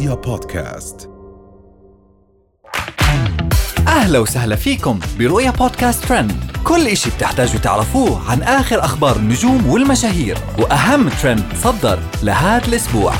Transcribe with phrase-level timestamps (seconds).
[0.00, 1.10] رؤيا بودكاست.
[3.88, 6.32] أهلا وسهلا فيكم برؤيا بودكاست ترند.
[6.64, 13.12] كل إشي بتحتاجوا تعرفوه عن آخر أخبار النجوم والمشاهير وأهم ترند صدر لهذا الأسبوع.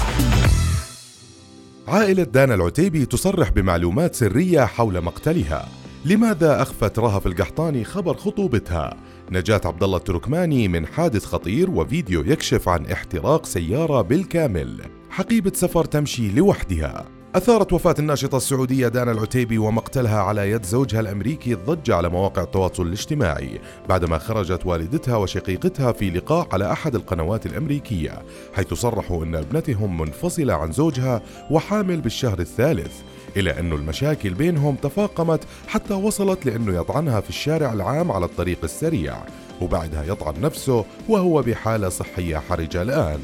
[1.89, 5.69] عائلة دانا العتيبي تصرح بمعلومات سرية حول مقتلها.
[6.05, 8.97] لماذا أخفت رهف القحطاني خبر خطوبتها؟
[9.31, 15.00] نجاة عبد الله التركماني من حادث خطير وفيديو يكشف عن احتراق سيارة بالكامل.
[15.11, 17.05] حقيبة سفر تمشي لوحدها.
[17.35, 22.87] أثارت وفاة الناشطة السعودية دانا العتيبي ومقتلها على يد زوجها الأمريكي الضجة على مواقع التواصل
[22.87, 28.23] الاجتماعي بعدما خرجت والدتها وشقيقتها في لقاء على أحد القنوات الأمريكية
[28.55, 33.01] حيث صرحوا أن ابنتهم منفصلة عن زوجها وحامل بالشهر الثالث
[33.37, 39.17] إلى أن المشاكل بينهم تفاقمت حتى وصلت لأنه يطعنها في الشارع العام على الطريق السريع
[39.61, 43.21] وبعدها يطعن نفسه وهو بحالة صحية حرجة الآن.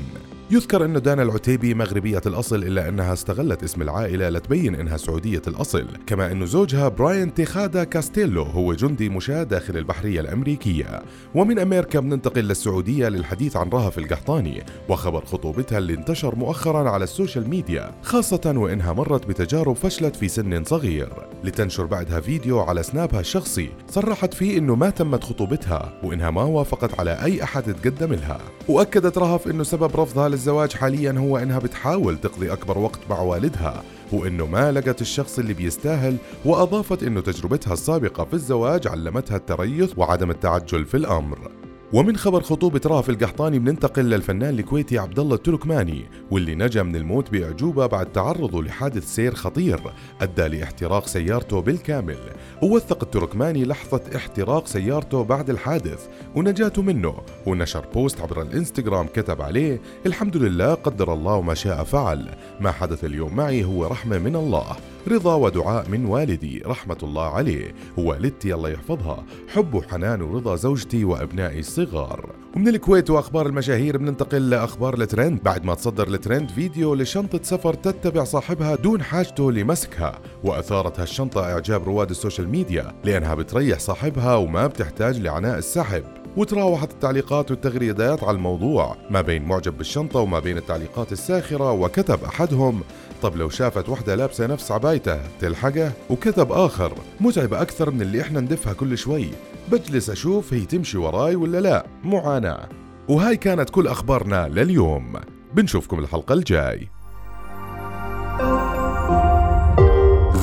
[0.51, 5.87] يذكر أن دانا العتيبي مغربية الأصل إلا أنها استغلت اسم العائلة لتبين أنها سعودية الأصل
[6.07, 11.03] كما أن زوجها براين تيخادا كاستيلو هو جندي مشاة داخل البحرية الأمريكية.
[11.35, 17.11] ومن أمريكا بننتقل للسعودية للحديث عن رهف القحطاني وخبر خطوبتها اللي انتشر مؤخرا على ال
[17.11, 21.13] social media خاصة وإنها مرت بتجارب فشلت في سن صغير.
[21.45, 27.01] لتنشر بعدها فيديو على سنابها الشخصي صرحت فيه أنه ما تمت خطوبتها وإنها ما وافقت
[27.01, 28.39] على أي أحد تقدم لها.
[28.69, 33.83] وأكدت رهف أنه سبب رفضها للزواج حاليا هو إنها بتحاول تقضي أكبر وقت مع والدها
[34.13, 40.31] وانه ما لقت الشخص اللي بيستاهل وأضافت إنه تجربتها السابقة في الزواج علمتها التريث وعدم
[40.31, 41.66] التعجل في الأمر.
[41.93, 47.31] ومن خبر خطوبة رافي القحطاني بننتقل للفنان الكويتي عبد الله التركماني واللي نجا من الموت
[47.31, 49.81] بإعجوبة بعد تعرضه لحادث سير خطير
[50.21, 52.19] أدى لاحتراق سيارته بالكامل.
[52.63, 57.15] ووثق التركماني لحظة احتراق سيارته بعد الحادث ونجاته منه
[57.47, 62.29] ونشر post عبر الإنستغرام كتب عليه الحمد لله قدر الله ما شاء فعل
[62.61, 64.77] ما حدث اليوم معي هو رحمة من الله.
[65.09, 67.75] رضا ودعاء من والدي رحمة الله عليه.
[67.97, 69.25] ووالدتي الله يحفظها.
[69.49, 72.31] حب وحنان ورضا زوجتي وأبنائي الصغار.
[72.57, 75.43] ومن الكويت وأخبار المشاهير بننتقل لأخبار الترند.
[75.43, 80.19] بعد ما تصدر الترند فيديو لشنطة سفر تتبع صاحبها دون حاجته لمسكها.
[80.45, 86.05] وأثارت هالشنطة إعجاب رواد ال social media لأنها بتريح صاحبها وما بتحتاج لعناء السحب.
[86.37, 92.81] وتراوحت التعليقات والتغريدات على الموضوع ما بين معجب بالشنطة وما بين التعليقات الساخرة وكتب أحدهم
[93.23, 98.41] طب لو شافت وحدة لابسة نفس عبايته تلحقه؟ وكتب آخر متعبة أكثر من اللي إحنا
[98.41, 99.29] ندفها كل شوي
[99.73, 102.69] بجلس أشوف هي تمشي وراي ولا لا؟ معاناة.
[103.09, 105.13] وهاي كانت كل أخبارنا لليوم.
[105.55, 106.89] بنشوفكم الحلقة الجاي.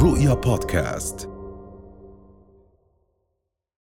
[0.03, 1.32] رؤيا بودكاست.